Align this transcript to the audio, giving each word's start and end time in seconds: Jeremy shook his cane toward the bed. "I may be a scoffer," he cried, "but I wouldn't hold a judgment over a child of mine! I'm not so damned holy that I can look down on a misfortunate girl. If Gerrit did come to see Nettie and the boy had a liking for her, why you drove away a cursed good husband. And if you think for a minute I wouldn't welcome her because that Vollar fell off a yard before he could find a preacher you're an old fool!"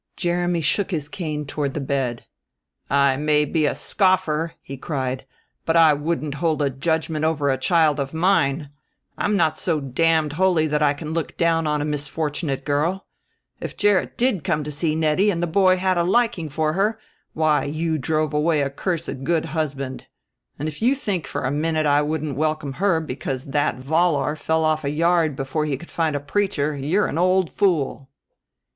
Jeremy 0.17 0.61
shook 0.61 0.89
his 0.89 1.07
cane 1.07 1.45
toward 1.45 1.75
the 1.75 1.79
bed. 1.79 2.25
"I 2.89 3.17
may 3.17 3.45
be 3.45 3.67
a 3.67 3.75
scoffer," 3.75 4.53
he 4.63 4.75
cried, 4.75 5.27
"but 5.63 5.75
I 5.77 5.93
wouldn't 5.93 6.33
hold 6.41 6.63
a 6.63 6.71
judgment 6.71 7.23
over 7.23 7.51
a 7.51 7.57
child 7.59 7.99
of 7.99 8.11
mine! 8.11 8.71
I'm 9.15 9.37
not 9.37 9.59
so 9.59 9.79
damned 9.79 10.33
holy 10.33 10.65
that 10.65 10.81
I 10.81 10.95
can 10.95 11.13
look 11.13 11.37
down 11.37 11.67
on 11.67 11.83
a 11.83 11.85
misfortunate 11.85 12.65
girl. 12.65 13.05
If 13.59 13.77
Gerrit 13.77 14.17
did 14.17 14.43
come 14.43 14.63
to 14.63 14.71
see 14.71 14.95
Nettie 14.95 15.29
and 15.29 15.43
the 15.43 15.45
boy 15.45 15.77
had 15.77 15.99
a 15.99 16.03
liking 16.03 16.49
for 16.49 16.73
her, 16.73 16.97
why 17.33 17.65
you 17.65 17.99
drove 17.99 18.33
away 18.33 18.63
a 18.63 18.71
cursed 18.71 19.23
good 19.23 19.45
husband. 19.53 20.07
And 20.57 20.67
if 20.67 20.81
you 20.81 20.95
think 20.95 21.27
for 21.27 21.43
a 21.43 21.51
minute 21.51 21.85
I 21.85 22.01
wouldn't 22.01 22.35
welcome 22.35 22.73
her 22.81 22.99
because 23.01 23.45
that 23.51 23.77
Vollar 23.77 24.35
fell 24.35 24.65
off 24.65 24.83
a 24.83 24.89
yard 24.89 25.35
before 25.35 25.65
he 25.65 25.77
could 25.77 25.91
find 25.91 26.15
a 26.15 26.19
preacher 26.19 26.75
you're 26.75 27.05
an 27.05 27.19
old 27.19 27.51
fool!" 27.51 28.09